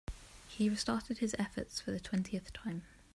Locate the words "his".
1.19-1.35